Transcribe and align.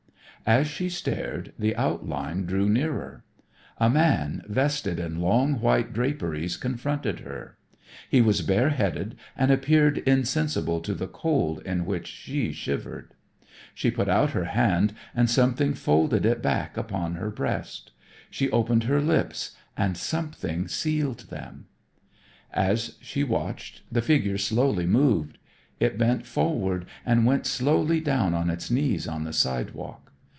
As 0.43 0.65
she 0.65 0.89
stared, 0.89 1.53
the 1.59 1.75
outline 1.75 2.47
drew 2.47 2.67
nearer. 2.67 3.23
A 3.77 3.91
man 3.91 4.41
vested 4.47 4.97
in 4.99 5.21
long 5.21 5.59
white 5.59 5.93
draperies 5.93 6.57
confronted 6.57 7.19
her. 7.19 7.57
He 8.09 8.21
was 8.21 8.41
bareheaded 8.41 9.15
and 9.37 9.51
appeared 9.51 9.99
insensible 9.99 10.81
to 10.81 10.95
the 10.95 11.07
cold 11.07 11.61
in 11.63 11.85
which 11.85 12.07
she 12.07 12.51
shivered. 12.51 13.13
She 13.75 13.91
put 13.91 14.09
out 14.09 14.31
her 14.31 14.45
hand 14.45 14.93
and 15.13 15.29
something 15.29 15.75
folded 15.75 16.25
it 16.25 16.41
back 16.41 16.75
upon 16.75 17.15
her 17.15 17.29
breast. 17.29 17.91
She 18.31 18.49
opened 18.49 18.85
her 18.85 18.99
lips 18.99 19.55
and 19.77 19.95
something 19.95 20.67
sealed 20.67 21.29
them. 21.29 21.67
As 22.51 22.97
she 22.99 23.23
watched, 23.23 23.81
the 23.91 24.01
figure 24.01 24.39
slowly 24.39 24.87
moved. 24.87 25.37
It 25.79 25.99
bent 25.99 26.25
forward 26.25 26.87
and 27.05 27.27
went 27.27 27.45
slowly 27.45 27.99
down 27.99 28.33
on 28.33 28.49
its 28.49 28.71
knees 28.71 29.07
on 29.07 29.23
the 29.23 29.33
sidewalk. 29.33 30.07